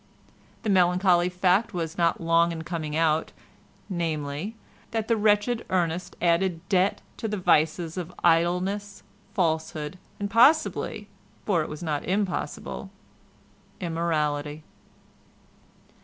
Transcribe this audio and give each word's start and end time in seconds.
The 0.63 0.69
melancholy 0.71 1.29
fact 1.29 1.75
was 1.75 1.95
not 1.95 2.19
long 2.19 2.51
in 2.51 2.63
coming 2.63 2.95
out, 2.95 3.33
namely, 3.87 4.55
that 4.89 5.07
the 5.07 5.15
wretched 5.15 5.63
Ernest 5.69 6.15
added 6.19 6.67
debt 6.69 7.03
to 7.17 7.27
the 7.27 7.37
vices 7.37 7.97
of 7.97 8.11
idleness, 8.23 9.03
falsehood 9.35 9.99
and 10.19 10.27
possibly—for 10.27 11.61
it 11.61 11.69
was 11.69 11.83
not 11.83 12.03
impossible—immorality. 12.03 14.63